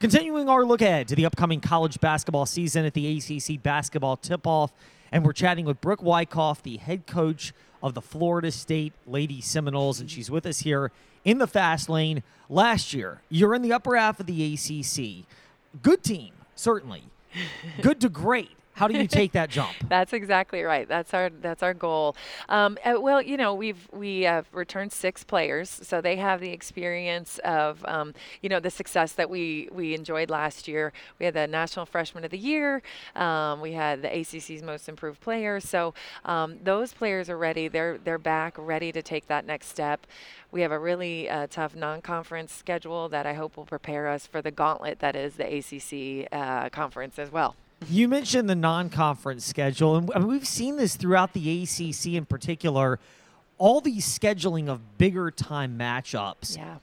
Continuing 0.00 0.48
our 0.48 0.64
look 0.64 0.80
ahead 0.80 1.08
to 1.08 1.14
the 1.14 1.26
upcoming 1.26 1.60
college 1.60 2.00
basketball 2.00 2.46
season 2.46 2.86
at 2.86 2.94
the 2.94 3.18
ACC 3.18 3.62
basketball 3.62 4.16
tip 4.16 4.46
off, 4.46 4.72
and 5.12 5.22
we're 5.22 5.34
chatting 5.34 5.66
with 5.66 5.78
Brooke 5.82 6.02
Wyckoff, 6.02 6.62
the 6.62 6.78
head 6.78 7.06
coach 7.06 7.52
of 7.82 7.92
the 7.92 8.00
Florida 8.00 8.50
State 8.50 8.94
Lady 9.06 9.42
Seminoles, 9.42 10.00
and 10.00 10.10
she's 10.10 10.30
with 10.30 10.46
us 10.46 10.60
here 10.60 10.90
in 11.22 11.36
the 11.36 11.46
fast 11.46 11.90
lane. 11.90 12.22
Last 12.48 12.94
year, 12.94 13.20
you're 13.28 13.54
in 13.54 13.60
the 13.60 13.74
upper 13.74 13.94
half 13.94 14.18
of 14.20 14.24
the 14.24 14.54
ACC. 14.54 15.26
Good 15.82 16.02
team, 16.02 16.32
certainly. 16.54 17.02
Good 17.82 18.00
to 18.00 18.08
great. 18.08 18.56
How 18.80 18.88
do 18.88 18.96
you 18.96 19.06
take 19.20 19.32
that 19.32 19.50
jump? 19.50 19.72
that's 19.90 20.14
exactly 20.14 20.62
right. 20.62 20.88
That's 20.88 21.12
our 21.12 21.28
that's 21.28 21.62
our 21.62 21.74
goal. 21.74 22.16
Um, 22.48 22.78
uh, 22.82 22.94
well, 22.98 23.20
you 23.20 23.36
know, 23.36 23.54
we've 23.54 23.86
we 23.92 24.22
have 24.22 24.46
returned 24.52 24.90
six 24.90 25.22
players, 25.22 25.68
so 25.68 26.00
they 26.00 26.16
have 26.16 26.40
the 26.40 26.48
experience 26.48 27.38
of 27.44 27.84
um, 27.84 28.14
you 28.40 28.48
know 28.48 28.58
the 28.58 28.70
success 28.70 29.12
that 29.12 29.28
we 29.28 29.68
we 29.70 29.94
enjoyed 29.94 30.30
last 30.30 30.66
year. 30.66 30.94
We 31.18 31.26
had 31.26 31.34
the 31.34 31.46
National 31.46 31.84
Freshman 31.84 32.24
of 32.24 32.30
the 32.30 32.38
Year. 32.38 32.80
Um, 33.14 33.60
we 33.60 33.72
had 33.72 34.00
the 34.00 34.08
ACC's 34.08 34.62
Most 34.62 34.88
Improved 34.88 35.20
Player. 35.20 35.60
So 35.60 35.92
um, 36.24 36.56
those 36.64 36.94
players 36.94 37.28
are 37.28 37.36
ready. 37.36 37.68
They're 37.68 37.98
they're 37.98 38.16
back, 38.16 38.54
ready 38.56 38.92
to 38.92 39.02
take 39.02 39.26
that 39.26 39.44
next 39.44 39.66
step. 39.66 40.06
We 40.50 40.62
have 40.62 40.72
a 40.72 40.78
really 40.78 41.28
uh, 41.28 41.48
tough 41.50 41.76
non-conference 41.76 42.50
schedule 42.50 43.10
that 43.10 43.26
I 43.26 43.34
hope 43.34 43.58
will 43.58 43.66
prepare 43.66 44.08
us 44.08 44.26
for 44.26 44.40
the 44.40 44.50
gauntlet 44.50 45.00
that 45.00 45.14
is 45.14 45.34
the 45.34 45.58
ACC 45.58 46.28
uh, 46.32 46.70
conference 46.70 47.18
as 47.18 47.30
well. 47.30 47.56
You 47.88 48.08
mentioned 48.08 48.48
the 48.48 48.54
non-conference 48.54 49.44
schedule, 49.44 49.96
and 49.96 50.10
I 50.14 50.18
mean, 50.18 50.28
we've 50.28 50.46
seen 50.46 50.76
this 50.76 50.96
throughout 50.96 51.32
the 51.32 51.62
ACC 51.62 52.14
in 52.14 52.26
particular. 52.26 52.98
All 53.58 53.80
these 53.80 54.06
scheduling 54.06 54.68
of 54.68 54.98
bigger 54.98 55.30
time 55.30 55.78
matchups. 55.78 56.56
Yeah. 56.56 56.76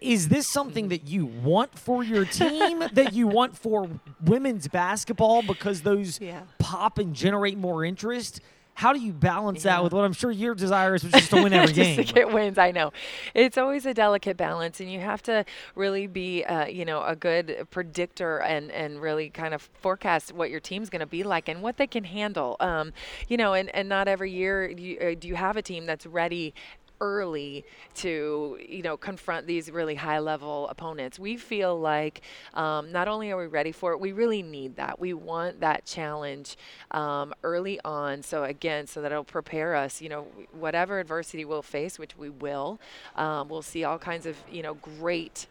Is 0.00 0.28
this 0.28 0.46
something 0.46 0.88
that 0.88 1.06
you 1.06 1.26
want 1.26 1.78
for 1.78 2.04
your 2.04 2.24
team? 2.24 2.84
that 2.92 3.12
you 3.14 3.26
want 3.26 3.56
for 3.56 3.88
women's 4.24 4.68
basketball 4.68 5.42
because 5.42 5.82
those 5.82 6.20
Yeah. 6.20 6.42
pop 6.58 6.98
and 6.98 7.14
generate 7.14 7.56
more 7.58 7.84
interest? 7.84 8.40
How 8.76 8.92
do 8.92 9.00
you 9.00 9.14
balance 9.14 9.62
that 9.62 9.82
with 9.82 9.94
what 9.94 10.04
I'm 10.04 10.12
sure 10.12 10.30
your 10.30 10.54
desire 10.54 10.94
is, 10.94 11.02
which 11.02 11.16
is 11.16 11.30
to 11.30 11.42
win 11.42 11.54
every 11.54 11.68
Just 11.72 11.96
game? 11.96 11.96
to 11.96 12.04
get 12.12 12.30
wins, 12.30 12.58
I 12.58 12.72
know. 12.72 12.92
It's 13.32 13.56
always 13.56 13.86
a 13.86 13.94
delicate 13.94 14.36
balance, 14.36 14.80
and 14.80 14.92
you 14.92 15.00
have 15.00 15.22
to 15.22 15.46
really 15.74 16.06
be, 16.06 16.44
uh, 16.44 16.66
you 16.66 16.84
know, 16.84 17.02
a 17.02 17.16
good 17.16 17.66
predictor 17.70 18.38
and 18.42 18.70
and 18.70 19.00
really 19.00 19.30
kind 19.30 19.54
of 19.54 19.62
forecast 19.80 20.32
what 20.34 20.50
your 20.50 20.60
team's 20.60 20.90
going 20.90 21.00
to 21.00 21.06
be 21.06 21.22
like 21.22 21.48
and 21.48 21.62
what 21.62 21.78
they 21.78 21.86
can 21.86 22.04
handle. 22.04 22.56
Um, 22.60 22.92
you 23.28 23.38
know, 23.38 23.54
and 23.54 23.74
and 23.74 23.88
not 23.88 24.08
every 24.08 24.30
year 24.30 24.68
you, 24.68 24.98
uh, 24.98 25.14
do 25.18 25.26
you 25.26 25.36
have 25.36 25.56
a 25.56 25.62
team 25.62 25.86
that's 25.86 26.04
ready 26.04 26.52
early 27.00 27.64
to 27.94 28.58
you 28.66 28.82
know 28.82 28.96
confront 28.96 29.46
these 29.46 29.70
really 29.70 29.94
high 29.94 30.18
level 30.18 30.68
opponents. 30.68 31.18
We 31.18 31.36
feel 31.36 31.78
like 31.78 32.22
um, 32.54 32.92
not 32.92 33.08
only 33.08 33.30
are 33.30 33.36
we 33.36 33.46
ready 33.46 33.72
for 33.72 33.92
it 33.92 34.00
we 34.00 34.12
really 34.12 34.42
need 34.42 34.76
that. 34.76 34.98
We 34.98 35.14
want 35.14 35.60
that 35.60 35.84
challenge 35.84 36.56
um, 36.90 37.34
early 37.42 37.80
on. 37.84 38.22
So 38.22 38.44
again 38.44 38.86
so 38.86 39.02
that 39.02 39.12
it'll 39.12 39.24
prepare 39.24 39.74
us 39.74 40.00
you 40.00 40.08
know 40.08 40.26
whatever 40.52 40.98
adversity 41.00 41.44
we'll 41.44 41.62
face 41.62 41.98
which 41.98 42.16
we 42.16 42.30
will 42.30 42.80
um, 43.16 43.48
we'll 43.48 43.62
see 43.62 43.84
all 43.84 43.98
kinds 43.98 44.26
of 44.26 44.36
you 44.50 44.62
know 44.62 44.74
great 44.74 45.46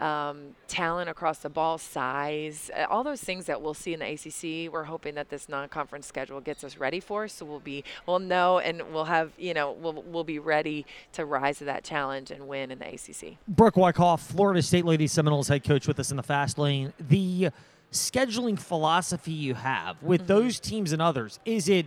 um, 0.00 0.54
talent 0.66 1.10
across 1.10 1.38
the 1.38 1.50
ball, 1.50 1.78
size, 1.78 2.70
uh, 2.76 2.86
all 2.88 3.04
those 3.04 3.20
things 3.20 3.46
that 3.46 3.60
we'll 3.60 3.74
see 3.74 3.92
in 3.92 4.00
the 4.00 4.06
ACC. 4.06 4.72
We're 4.72 4.84
hoping 4.84 5.14
that 5.14 5.28
this 5.28 5.48
non-conference 5.48 6.06
schedule 6.06 6.40
gets 6.40 6.64
us 6.64 6.78
ready 6.78 7.00
for, 7.00 7.28
so 7.28 7.44
we'll 7.44 7.60
be 7.60 7.84
we'll 8.06 8.18
know 8.18 8.58
and 8.58 8.82
we'll 8.92 9.04
have 9.04 9.32
you 9.38 9.54
know 9.54 9.72
we'll 9.72 10.02
we'll 10.06 10.24
be 10.24 10.38
ready 10.38 10.86
to 11.12 11.24
rise 11.24 11.58
to 11.58 11.64
that 11.64 11.84
challenge 11.84 12.30
and 12.30 12.48
win 12.48 12.70
in 12.70 12.78
the 12.78 12.86
ACC. 12.86 13.36
Brooke 13.46 13.76
Wyckoff, 13.76 14.22
Florida 14.22 14.62
State 14.62 14.84
Lady 14.84 15.06
Seminoles 15.06 15.48
head 15.48 15.64
coach 15.64 15.86
with 15.86 16.00
us 16.00 16.10
in 16.10 16.16
the 16.16 16.22
fast 16.22 16.58
lane. 16.58 16.92
The 16.98 17.50
scheduling 17.92 18.58
philosophy 18.58 19.32
you 19.32 19.54
have 19.54 20.02
with 20.02 20.26
those 20.26 20.60
teams 20.60 20.92
and 20.92 21.02
others, 21.02 21.38
is 21.44 21.68
it 21.68 21.86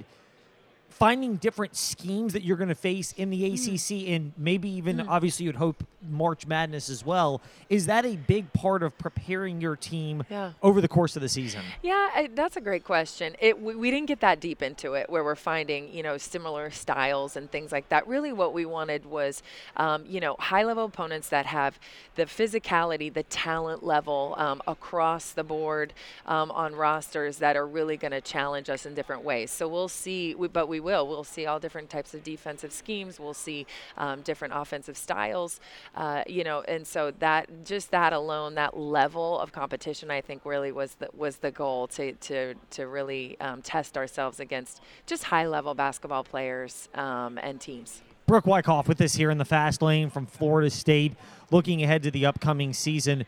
finding 0.89 1.37
different 1.37 1.75
schemes 1.75 2.33
that 2.33 2.43
you're 2.43 2.57
going 2.57 2.69
to 2.69 2.75
face 2.75 3.13
in 3.13 3.29
the 3.29 3.45
ACC 3.45 4.09
and 4.09 4.31
maybe 4.37 4.69
even 4.69 5.01
obviously 5.01 5.45
you'd 5.45 5.55
hope 5.55 5.83
March 6.09 6.45
Madness 6.47 6.89
as 6.89 7.05
well? 7.05 7.41
Is 7.69 7.85
that 7.87 8.05
a 8.05 8.15
big 8.15 8.51
part 8.53 8.83
of 8.83 8.97
preparing 8.97 9.61
your 9.61 9.75
team 9.75 10.23
Yeah. 10.29 10.51
over 10.61 10.81
the 10.81 10.87
course 10.87 11.15
of 11.15 11.21
the 11.21 11.29
season? 11.29 11.61
Yeah, 11.81 12.09
I, 12.15 12.29
that's 12.33 12.57
a 12.57 12.61
great 12.61 12.83
question. 12.83 13.35
It 13.39 13.61
we, 13.61 13.75
we 13.75 13.91
didn't 13.91 14.07
get 14.07 14.19
that 14.21 14.39
deep 14.39 14.61
into 14.61 14.93
it 14.93 15.09
where 15.09 15.23
we're 15.23 15.35
finding 15.35 15.93
you 15.93 16.03
know 16.03 16.17
similar 16.17 16.71
styles 16.71 17.35
and 17.35 17.49
things 17.51 17.71
like 17.71 17.89
that. 17.89 18.07
Really, 18.07 18.33
what 18.33 18.53
we 18.53 18.65
wanted 18.65 19.05
was 19.05 19.41
um, 19.77 20.03
you 20.07 20.19
know 20.19 20.35
high 20.39 20.63
level 20.63 20.85
opponents 20.85 21.29
that 21.29 21.45
have 21.45 21.79
the 22.15 22.25
physicality, 22.25 23.11
the 23.13 23.23
talent 23.23 23.83
level 23.83 24.35
um, 24.37 24.61
across 24.67 25.31
the 25.31 25.43
board 25.43 25.93
um, 26.25 26.51
on 26.51 26.75
rosters 26.75 27.37
that 27.37 27.55
are 27.55 27.67
really 27.67 27.97
going 27.97 28.11
to 28.11 28.21
challenge 28.21 28.69
us 28.69 28.85
in 28.85 28.93
different 28.93 29.23
ways. 29.23 29.51
So 29.51 29.67
we'll 29.67 29.87
see, 29.87 30.35
we, 30.35 30.47
but 30.47 30.67
we 30.67 30.79
will. 30.79 31.07
We'll 31.07 31.23
see 31.23 31.45
all 31.45 31.59
different 31.59 31.89
types 31.89 32.13
of 32.13 32.23
defensive 32.23 32.71
schemes. 32.71 33.19
We'll 33.19 33.33
see 33.33 33.65
um, 33.97 34.21
different 34.21 34.53
offensive 34.55 34.97
styles. 34.97 35.59
Uh, 35.95 36.23
you 36.25 36.43
know, 36.43 36.61
and 36.61 36.87
so 36.87 37.11
that 37.19 37.65
just 37.65 37.91
that 37.91 38.13
alone, 38.13 38.55
that 38.55 38.75
level 38.75 39.39
of 39.39 39.51
competition, 39.51 40.09
I 40.09 40.21
think 40.21 40.43
really 40.43 40.71
was 40.71 40.95
the 40.95 41.09
was 41.15 41.37
the 41.37 41.51
goal 41.51 41.87
to 41.89 42.13
to 42.13 42.55
to 42.71 42.87
really 42.87 43.39
um, 43.39 43.61
test 43.61 43.95
ourselves 43.95 44.39
against 44.39 44.81
just 45.05 45.25
high 45.25 45.45
level 45.45 45.75
basketball 45.75 46.23
players 46.23 46.89
um, 46.95 47.37
and 47.37 47.61
teams. 47.61 48.01
Brooke 48.25 48.47
Wyckoff 48.47 48.87
with 48.87 49.01
us 49.01 49.15
here 49.15 49.29
in 49.29 49.37
the 49.37 49.45
fast 49.45 49.81
lane 49.81 50.09
from 50.09 50.25
Florida 50.25 50.69
State, 50.69 51.13
looking 51.51 51.83
ahead 51.83 52.01
to 52.03 52.11
the 52.11 52.25
upcoming 52.25 52.73
season. 52.73 53.25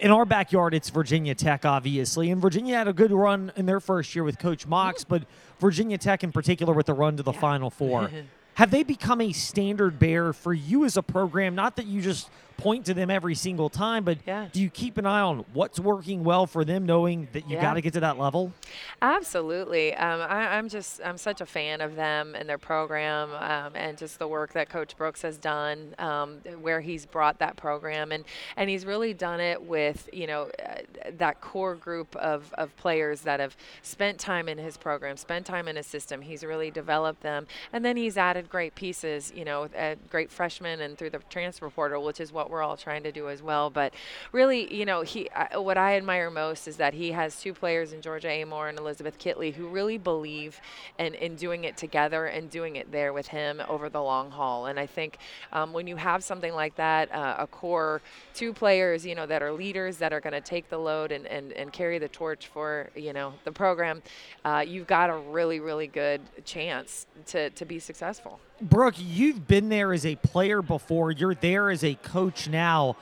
In 0.00 0.10
our 0.10 0.26
backyard, 0.26 0.74
it's 0.74 0.90
Virginia 0.90 1.34
Tech, 1.34 1.64
obviously, 1.64 2.30
and 2.30 2.40
Virginia 2.40 2.76
had 2.76 2.88
a 2.88 2.92
good 2.92 3.12
run 3.12 3.50
in 3.56 3.64
their 3.64 3.80
first 3.80 4.14
year 4.14 4.24
with 4.24 4.38
Coach 4.38 4.66
Mox, 4.66 5.04
but 5.04 5.22
Virginia 5.58 5.96
Tech 5.96 6.22
in 6.22 6.32
particular 6.32 6.74
with 6.74 6.86
the 6.86 6.94
run 6.94 7.16
to 7.16 7.22
the 7.22 7.32
Final 7.32 7.70
Four. 7.70 8.10
Have 8.58 8.72
they 8.72 8.82
become 8.82 9.20
a 9.20 9.30
standard 9.30 10.00
bearer 10.00 10.32
for 10.32 10.52
you 10.52 10.84
as 10.84 10.96
a 10.96 11.02
program? 11.02 11.54
Not 11.54 11.76
that 11.76 11.86
you 11.86 12.02
just 12.02 12.28
point 12.58 12.84
to 12.86 12.92
them 12.92 13.08
every 13.10 13.34
single 13.34 13.70
time, 13.70 14.04
but 14.04 14.18
Yeah. 14.26 14.48
do 14.52 14.60
you 14.60 14.68
keep 14.68 14.98
an 14.98 15.06
eye 15.06 15.20
on 15.20 15.44
what's 15.54 15.80
working 15.80 16.24
well 16.24 16.46
for 16.46 16.64
them, 16.64 16.84
knowing 16.84 17.28
that 17.32 17.48
you 17.48 17.56
Yeah. 17.56 17.62
got 17.62 17.74
to 17.74 17.80
get 17.80 17.94
to 17.94 18.00
that 18.00 18.18
level? 18.18 18.52
Absolutely. 19.00 19.94
Um, 19.94 20.20
I, 20.20 20.56
I'm 20.58 20.68
just 20.68 21.00
I'm 21.04 21.16
such 21.16 21.40
a 21.40 21.46
fan 21.46 21.80
of 21.80 21.94
them 21.96 22.34
and 22.34 22.48
their 22.48 22.58
program 22.58 23.30
um, 23.34 23.72
and 23.74 23.96
just 23.96 24.18
the 24.18 24.26
work 24.28 24.52
that 24.52 24.68
Coach 24.68 24.96
Brooks 24.96 25.22
has 25.22 25.38
done, 25.38 25.94
um, 25.98 26.38
where 26.60 26.80
he's 26.80 27.06
brought 27.06 27.38
that 27.38 27.56
program 27.56 28.12
and 28.12 28.24
and 28.56 28.68
he's 28.68 28.84
really 28.84 29.14
done 29.14 29.40
it 29.40 29.62
with 29.62 30.08
you 30.12 30.26
know 30.26 30.50
uh, 30.66 30.74
that 31.16 31.40
core 31.40 31.74
group 31.76 32.14
of, 32.16 32.52
of 32.58 32.76
players 32.76 33.22
that 33.22 33.40
have 33.40 33.56
spent 33.82 34.18
time 34.18 34.48
in 34.48 34.58
his 34.58 34.76
program, 34.76 35.16
spent 35.16 35.46
time 35.46 35.68
in 35.68 35.76
his 35.76 35.86
system. 35.86 36.20
He's 36.20 36.42
really 36.44 36.70
developed 36.70 37.22
them, 37.22 37.46
and 37.72 37.84
then 37.84 37.96
he's 37.96 38.18
added 38.18 38.50
great 38.50 38.74
pieces, 38.74 39.32
you 39.34 39.44
know, 39.44 39.68
uh, 39.78 39.94
great 40.10 40.30
freshmen 40.30 40.80
and 40.80 40.98
through 40.98 41.10
the 41.10 41.20
transfer 41.30 41.70
portal, 41.70 42.02
which 42.04 42.20
is 42.20 42.32
what 42.32 42.47
we're 42.48 42.62
all 42.62 42.76
trying 42.76 43.02
to 43.02 43.12
do 43.12 43.28
as 43.28 43.42
well. 43.42 43.70
But 43.70 43.94
really, 44.32 44.72
you 44.74 44.84
know, 44.84 45.02
he 45.02 45.30
I, 45.30 45.58
what 45.58 45.76
I 45.76 45.96
admire 45.96 46.30
most 46.30 46.68
is 46.68 46.76
that 46.76 46.94
he 46.94 47.12
has 47.12 47.40
two 47.40 47.52
players 47.52 47.92
in 47.92 48.00
Georgia 48.00 48.28
Amoore 48.28 48.68
and 48.68 48.78
Elizabeth 48.78 49.18
Kitley 49.18 49.52
who 49.52 49.68
really 49.68 49.98
believe 49.98 50.60
in, 50.98 51.14
in 51.14 51.36
doing 51.36 51.64
it 51.64 51.76
together 51.76 52.26
and 52.26 52.50
doing 52.50 52.76
it 52.76 52.90
there 52.90 53.12
with 53.12 53.28
him 53.28 53.62
over 53.68 53.88
the 53.88 54.02
long 54.02 54.30
haul. 54.30 54.66
And 54.66 54.78
I 54.78 54.86
think 54.86 55.18
um, 55.52 55.72
when 55.72 55.86
you 55.86 55.96
have 55.96 56.24
something 56.24 56.54
like 56.54 56.76
that, 56.76 57.12
uh, 57.12 57.36
a 57.38 57.46
core 57.46 58.00
two 58.34 58.52
players, 58.52 59.04
you 59.04 59.14
know, 59.14 59.26
that 59.26 59.42
are 59.42 59.52
leaders 59.52 59.98
that 59.98 60.12
are 60.12 60.20
going 60.20 60.32
to 60.32 60.40
take 60.40 60.68
the 60.68 60.78
load 60.78 61.12
and, 61.12 61.26
and, 61.26 61.52
and 61.52 61.72
carry 61.72 61.98
the 61.98 62.08
torch 62.08 62.46
for, 62.46 62.90
you 62.94 63.12
know, 63.12 63.34
the 63.44 63.52
program, 63.52 64.02
uh, 64.44 64.64
you've 64.66 64.86
got 64.86 65.10
a 65.10 65.16
really, 65.16 65.60
really 65.60 65.86
good 65.86 66.20
chance 66.44 67.06
to, 67.26 67.50
to 67.50 67.64
be 67.64 67.78
successful. 67.78 68.40
Brooke, 68.60 68.94
you've 68.98 69.46
been 69.46 69.68
there 69.68 69.92
as 69.92 70.04
a 70.04 70.16
player 70.16 70.62
before. 70.62 71.12
You're 71.12 71.34
there 71.34 71.70
as 71.70 71.84
a 71.84 71.94
coach 71.94 72.37
now. 72.46 72.96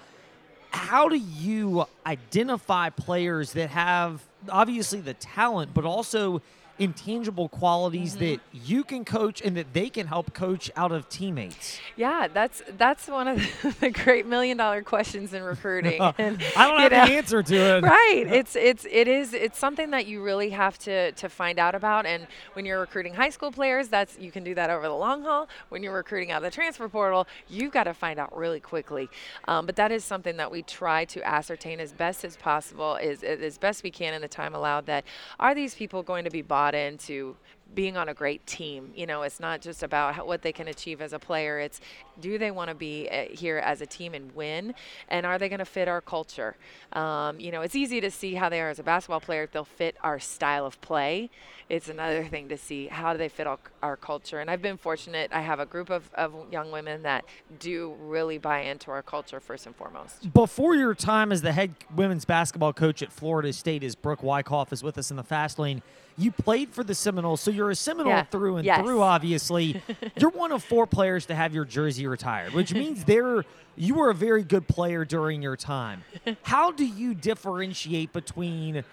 How 0.70 1.08
do 1.08 1.16
you 1.16 1.86
identify 2.06 2.90
players 2.90 3.52
that 3.54 3.70
have 3.70 4.22
obviously 4.48 5.00
the 5.00 5.14
talent, 5.14 5.74
but 5.74 5.84
also 5.84 6.42
intangible 6.78 7.48
qualities 7.48 8.16
Mm-hmm. 8.16 8.24
that 8.24 8.40
you 8.52 8.84
can 8.84 9.04
coach 9.04 9.40
and 9.42 9.56
that 9.56 9.72
they 9.72 9.88
can 9.88 10.06
help 10.06 10.32
coach 10.34 10.70
out 10.76 10.92
of 10.92 11.08
teammates? 11.08 11.78
Yeah, 11.96 12.28
that's 12.32 12.62
that's 12.76 13.08
one 13.08 13.28
of 13.28 13.38
the 13.80 13.90
great 13.90 14.26
million 14.26 14.56
dollar 14.56 14.82
questions 14.82 15.32
in 15.32 15.42
recruiting. 15.42 16.00
And, 16.18 16.42
I 16.56 16.68
don't 16.68 16.80
have 16.80 16.92
know, 16.92 17.06
the 17.06 17.12
answer 17.16 17.42
to 17.42 17.54
it. 17.56 17.82
right 17.84 18.24
it's 18.30 18.56
it's 18.56 18.86
it 18.90 19.08
is 19.08 19.34
it's 19.34 19.58
something 19.58 19.90
that 19.90 20.06
you 20.06 20.22
really 20.22 20.50
have 20.50 20.78
to 20.80 21.12
to 21.12 21.28
find 21.28 21.58
out 21.58 21.74
about 21.74 22.06
and 22.06 22.26
when 22.54 22.64
you're 22.64 22.80
recruiting 22.80 23.14
high 23.14 23.30
school 23.30 23.50
players 23.52 23.88
that's 23.88 24.18
you 24.18 24.30
can 24.30 24.44
do 24.44 24.54
that 24.54 24.70
over 24.70 24.86
the 24.86 24.94
long 24.94 25.22
haul 25.22 25.48
when 25.68 25.82
you're 25.82 25.94
recruiting 25.94 26.30
out 26.30 26.38
of 26.38 26.42
the 26.42 26.50
transfer 26.50 26.88
portal 26.88 27.26
you've 27.48 27.72
got 27.72 27.84
to 27.84 27.94
find 27.94 28.18
out 28.18 28.36
really 28.36 28.60
quickly 28.60 29.08
um, 29.48 29.66
but 29.66 29.76
that 29.76 29.92
is 29.92 30.04
something 30.04 30.36
that 30.36 30.50
we 30.50 30.62
try 30.62 31.04
to 31.04 31.22
ascertain 31.26 31.80
as 31.80 31.92
best 31.92 32.24
as 32.24 32.36
possible 32.36 32.96
is 32.96 33.22
as 33.22 33.58
best 33.58 33.82
we 33.82 33.90
can 33.90 34.14
in 34.14 34.22
the 34.22 34.28
time 34.28 34.54
allowed 34.54 34.86
that 34.86 35.04
are 35.38 35.54
these 35.54 35.74
people 35.74 36.02
going 36.02 36.24
to 36.24 36.30
be 36.30 36.42
bought 36.42 36.65
into 36.74 37.36
being 37.74 37.96
on 37.96 38.08
a 38.08 38.14
great 38.14 38.46
team. 38.46 38.92
You 38.94 39.06
know, 39.06 39.22
it's 39.22 39.40
not 39.40 39.60
just 39.60 39.82
about 39.82 40.14
how, 40.14 40.24
what 40.24 40.42
they 40.42 40.52
can 40.52 40.68
achieve 40.68 41.00
as 41.00 41.12
a 41.12 41.18
player. 41.18 41.58
It's 41.58 41.80
do 42.20 42.38
they 42.38 42.50
want 42.50 42.68
to 42.68 42.74
be 42.74 43.08
uh, 43.10 43.26
here 43.30 43.58
as 43.58 43.80
a 43.80 43.86
team 43.86 44.14
and 44.14 44.34
win, 44.34 44.74
and 45.08 45.26
are 45.26 45.38
they 45.38 45.48
going 45.48 45.58
to 45.58 45.64
fit 45.64 45.88
our 45.88 46.00
culture? 46.00 46.56
Um, 46.92 47.38
you 47.38 47.50
know, 47.50 47.60
it's 47.60 47.74
easy 47.74 48.00
to 48.00 48.10
see 48.10 48.34
how 48.34 48.48
they 48.48 48.60
are 48.60 48.70
as 48.70 48.78
a 48.78 48.82
basketball 48.82 49.20
player 49.20 49.48
they'll 49.52 49.64
fit 49.64 49.96
our 50.02 50.18
style 50.18 50.66
of 50.66 50.80
play. 50.80 51.30
It's 51.68 51.88
another 51.88 52.24
thing 52.24 52.48
to 52.50 52.56
see 52.56 52.86
how 52.86 53.12
do 53.12 53.18
they 53.18 53.28
fit 53.28 53.46
our, 53.46 53.58
our 53.82 53.96
culture. 53.96 54.38
And 54.38 54.50
I've 54.50 54.62
been 54.62 54.76
fortunate. 54.76 55.30
I 55.32 55.40
have 55.40 55.58
a 55.58 55.66
group 55.66 55.90
of, 55.90 56.08
of 56.14 56.32
young 56.52 56.70
women 56.70 57.02
that 57.02 57.24
do 57.58 57.96
really 58.00 58.38
buy 58.38 58.60
into 58.60 58.90
our 58.90 59.02
culture 59.02 59.40
first 59.40 59.66
and 59.66 59.74
foremost. 59.74 60.32
Before 60.32 60.76
your 60.76 60.94
time 60.94 61.32
as 61.32 61.42
the 61.42 61.52
head 61.52 61.74
women's 61.94 62.24
basketball 62.24 62.72
coach 62.72 63.02
at 63.02 63.12
Florida 63.12 63.52
State, 63.52 63.82
as 63.82 63.94
Brooke 63.94 64.22
Wyckoff 64.22 64.72
is 64.72 64.82
with 64.82 64.96
us 64.96 65.10
in 65.10 65.16
the 65.16 65.24
fast 65.24 65.58
lane, 65.58 65.82
you 66.18 66.30
played 66.30 66.70
for 66.70 66.82
the 66.82 66.94
Seminoles, 66.94 67.40
so 67.40 67.50
you're 67.56 67.70
a 67.70 67.74
Seminole 67.74 68.12
Yeah. 68.12 68.22
through 68.24 68.56
and 68.58 68.64
Yes. 68.66 68.80
through. 68.80 69.02
Obviously, 69.02 69.82
you're 70.20 70.30
one 70.30 70.52
of 70.52 70.62
four 70.62 70.86
players 70.86 71.26
to 71.26 71.34
have 71.34 71.54
your 71.54 71.64
jersey 71.64 72.06
retired, 72.06 72.52
which 72.52 72.72
means 72.72 73.04
there 73.06 73.44
you 73.76 73.94
were 73.94 74.10
a 74.10 74.14
very 74.14 74.42
good 74.44 74.68
player 74.68 75.04
during 75.04 75.42
your 75.42 75.56
time. 75.56 76.04
How 76.42 76.70
do 76.70 76.84
you 76.84 77.14
differentiate 77.14 78.12
between 78.12 78.84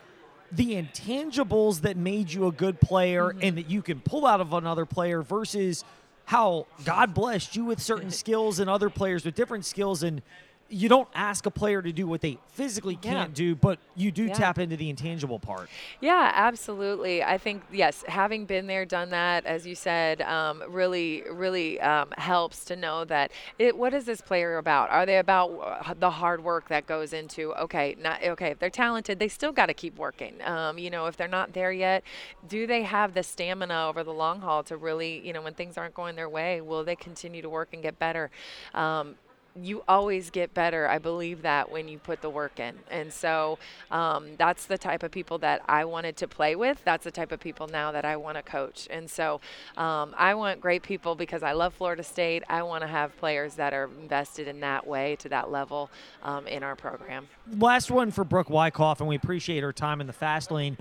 the 0.51 0.71
intangibles 0.75 1.81
that 1.81 1.98
made 1.98 2.31
you 2.31 2.48
a 2.48 2.51
good 2.51 2.80
player 2.80 3.30
Mm-hmm. 3.30 3.39
and 3.44 3.57
that 3.57 3.69
you 3.69 3.81
can 3.81 4.00
pull 4.01 4.25
out 4.25 4.42
of 4.42 4.54
another 4.54 4.86
player 4.86 5.21
versus 5.21 5.83
how 6.25 6.68
God 6.86 7.13
blessed 7.13 7.56
you 7.56 7.65
with 7.65 7.81
certain 7.81 8.12
skills 8.24 8.60
and 8.60 8.69
other 8.69 8.89
players 8.89 9.25
with 9.25 9.36
different 9.36 9.65
skills 9.65 10.04
and 10.04 10.21
you 10.74 10.90
don't 10.90 11.08
ask 11.14 11.46
a 11.46 11.52
player 11.52 11.84
to 11.84 11.92
do 11.92 12.08
what 12.08 12.22
they 12.22 12.40
physically 12.54 12.96
can't 12.96 13.34
do, 13.36 13.54
but 13.56 13.78
you 13.96 14.12
do 14.12 14.25
Yeah. 14.25 14.34
tap 14.34 14.58
into 14.58 14.75
the 14.75 14.90
intangible 14.90 15.38
part. 15.38 15.70
Yeah, 16.02 16.31
absolutely. 16.34 17.24
I 17.24 17.38
think 17.38 17.64
yes, 17.72 18.04
having 18.08 18.46
been 18.46 18.66
there, 18.66 18.84
done 18.84 19.12
that, 19.12 19.46
as 19.46 19.68
you 19.68 19.75
said, 19.75 20.22
um, 20.24 20.64
really, 20.68 21.24
really 21.30 21.80
um, 21.80 22.10
helps 22.18 22.66
to 22.66 22.75
know 22.75 23.06
that 23.06 23.31
it. 23.60 23.78
What 23.78 23.94
is 23.94 24.06
this 24.06 24.20
player 24.20 24.58
about? 24.58 24.90
Are 24.90 25.06
they 25.06 25.20
about 25.20 25.50
uh, 25.52 25.94
the 25.94 26.10
hard 26.10 26.44
work 26.44 26.70
that 26.70 26.88
goes 26.88 27.14
into? 27.14 27.54
Okay, 27.54 27.96
not 28.00 28.24
okay. 28.24 28.50
If 28.50 28.60
they're 28.60 28.70
talented, 28.72 29.20
they 29.20 29.28
still 29.28 29.52
got 29.52 29.68
to 29.68 29.74
keep 29.75 29.98
working. 29.98 30.42
Um, 30.44 30.80
you 30.80 30.90
know, 30.90 31.06
if 31.06 31.16
they're 31.18 31.28
not 31.28 31.54
there 31.54 31.72
yet, 31.72 32.04
do 32.48 32.66
they 32.66 32.81
have 32.81 33.14
the 33.14 33.22
stamina 33.22 33.88
over 33.90 34.04
the 34.04 34.14
long 34.14 34.42
haul 34.42 34.64
to 34.64 34.75
really, 34.75 35.25
you 35.25 35.34
know, 35.34 35.42
when 35.44 35.54
things 35.54 35.78
aren't 35.78 35.94
going 35.94 36.16
their 36.16 36.30
way, 36.30 36.62
will 36.62 36.84
they 36.84 36.96
continue 36.96 37.44
to 37.44 37.50
work 37.50 37.70
and 37.74 37.84
get 37.84 38.00
better? 38.00 38.31
You 39.55 39.83
always 39.88 40.29
get 40.29 40.53
better. 40.53 40.88
I 40.88 40.97
believe 40.97 41.44
that 41.44 41.71
when 41.71 41.88
you 41.88 42.00
put 42.00 42.21
the 42.21 42.29
work 42.29 42.59
in. 42.59 42.75
And 42.89 43.13
so 43.13 43.59
um, 43.91 44.35
that's 44.38 44.65
the 44.65 44.77
type 44.77 45.03
of 45.03 45.11
people 45.11 45.38
that 45.39 45.61
I 45.67 45.85
wanted 45.85 46.17
to 46.17 46.27
play 46.27 46.55
with. 46.55 46.83
That's 46.83 47.03
the 47.03 47.11
type 47.11 47.31
of 47.31 47.39
people 47.39 47.67
now 47.67 47.91
that 47.91 48.03
I 48.05 48.15
want 48.15 48.38
to 48.38 48.44
coach. 48.44 48.88
And 48.89 49.09
so 49.09 49.41
um, 49.77 50.15
I 50.17 50.33
want 50.33 50.59
great 50.59 50.81
people 50.81 51.15
because 51.15 51.44
I 51.44 51.51
love 51.51 51.73
Florida 51.73 52.03
State. 52.03 52.44
I 52.50 52.63
want 52.63 52.81
to 52.81 52.88
have 52.88 53.15
players 53.17 53.55
that 53.55 53.73
are 53.73 53.89
invested 54.01 54.47
in 54.47 54.59
that 54.61 54.88
way 54.88 55.15
to 55.17 55.29
that 55.29 55.51
level 55.51 55.89
um, 56.23 56.47
in 56.47 56.63
our 56.63 56.75
program. 56.75 57.27
Last 57.57 57.91
one 57.91 58.09
for 58.11 58.23
Brooke 58.23 58.50
Wyckoff, 58.50 59.00
and 59.01 59.07
we 59.07 59.15
appreciate 59.15 59.61
her 59.63 59.73
time 59.73 60.01
in 60.01 60.07
the 60.07 60.13
fast 60.13 60.50
lane. 60.50 60.77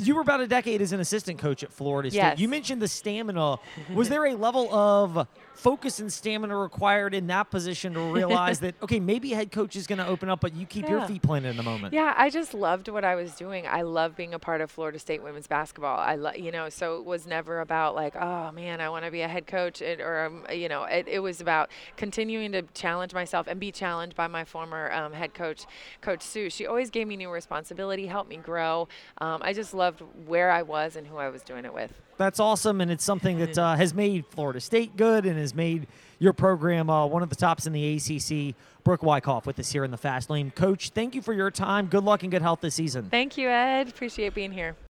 You 0.00 0.14
were 0.14 0.22
about 0.22 0.40
a 0.40 0.46
decade 0.46 0.80
as 0.82 0.92
an 0.92 1.00
assistant 1.00 1.38
coach 1.38 1.62
at 1.62 1.72
Florida 1.72 2.10
State. 2.10 2.18
Yes. 2.18 2.38
You 2.38 2.48
mentioned 2.48 2.80
the 2.80 2.88
stamina. 2.88 3.58
Was 3.94 4.08
there 4.08 4.26
a 4.26 4.34
level 4.34 4.72
of 4.72 5.26
focus 5.54 6.00
and 6.00 6.10
stamina 6.10 6.56
required 6.56 7.14
in 7.14 7.26
that 7.26 7.50
position 7.50 7.92
to 7.92 8.00
realize 8.00 8.60
that 8.60 8.74
okay, 8.82 8.98
maybe 8.98 9.30
head 9.30 9.52
coach 9.52 9.76
is 9.76 9.86
going 9.86 9.98
to 9.98 10.06
open 10.06 10.28
up, 10.28 10.40
but 10.40 10.54
you 10.54 10.66
keep 10.66 10.88
your 10.88 11.06
feet 11.06 11.22
planted 11.22 11.50
in 11.50 11.56
the 11.56 11.62
moment? 11.62 11.92
Yeah, 11.92 12.14
I 12.16 12.30
just 12.30 12.54
loved 12.54 12.88
what 12.88 13.04
I 13.04 13.14
was 13.14 13.34
doing. 13.34 13.66
I 13.66 13.82
love 13.82 14.16
being 14.16 14.34
a 14.34 14.38
part 14.38 14.60
of 14.60 14.70
Florida 14.70 14.98
State 14.98 15.22
women's 15.22 15.46
basketball. 15.46 15.98
I 15.98 16.14
love, 16.16 16.36
you 16.36 16.50
know, 16.50 16.68
so 16.68 16.98
it 16.98 17.04
was 17.04 17.26
never 17.26 17.60
about 17.60 17.94
like, 17.94 18.16
oh 18.16 18.50
man, 18.52 18.80
I 18.80 18.88
want 18.88 19.04
to 19.04 19.10
be 19.10 19.20
a 19.20 19.28
head 19.28 19.46
coach, 19.46 19.82
it, 19.82 20.00
or 20.00 20.26
um, 20.26 20.46
you 20.52 20.68
know, 20.68 20.84
it, 20.84 21.06
it 21.08 21.20
was 21.20 21.40
about 21.40 21.70
continuing 21.96 22.52
to 22.52 22.62
challenge 22.74 23.12
myself 23.12 23.46
and 23.46 23.60
be 23.60 23.70
challenged 23.70 24.16
by 24.16 24.26
my 24.26 24.44
former 24.44 24.90
um, 24.92 25.12
head 25.12 25.34
coach, 25.34 25.66
Coach 26.00 26.22
Sue. 26.22 26.48
She 26.50 26.66
always 26.66 26.90
gave 26.90 27.06
me 27.06 27.16
new 27.16 27.30
responsibility, 27.30 28.06
helped 28.06 28.30
me 28.30 28.36
grow. 28.36 28.88
Um, 29.18 29.40
I 29.42 29.52
just 29.52 29.74
loved 29.90 30.02
where 30.26 30.50
I 30.50 30.62
was 30.62 30.96
and 30.96 31.06
who 31.06 31.16
I 31.16 31.28
was 31.28 31.42
doing 31.42 31.64
it 31.64 31.74
with. 31.74 31.92
That's 32.16 32.38
awesome, 32.38 32.80
and 32.80 32.90
it's 32.90 33.04
something 33.04 33.38
that 33.38 33.56
uh, 33.56 33.76
has 33.76 33.94
made 33.94 34.26
Florida 34.26 34.60
State 34.60 34.96
good 34.96 35.24
and 35.24 35.38
has 35.38 35.54
made 35.54 35.86
your 36.18 36.32
program 36.34 36.90
uh, 36.90 37.06
one 37.06 37.22
of 37.22 37.30
the 37.30 37.36
tops 37.36 37.66
in 37.66 37.72
the 37.72 37.96
ACC. 37.96 38.54
Brooke 38.84 39.02
Wyckoff 39.02 39.46
with 39.46 39.58
us 39.58 39.72
here 39.72 39.84
in 39.84 39.90
the 39.90 39.96
Fast 39.96 40.30
Lane. 40.30 40.50
Coach, 40.50 40.90
thank 40.90 41.14
you 41.14 41.22
for 41.22 41.32
your 41.32 41.50
time. 41.50 41.86
Good 41.86 42.04
luck 42.04 42.22
and 42.22 42.30
good 42.30 42.42
health 42.42 42.60
this 42.60 42.74
season. 42.74 43.08
Thank 43.10 43.36
you, 43.36 43.48
Ed. 43.48 43.88
Appreciate 43.88 44.34
being 44.34 44.52
here. 44.52 44.76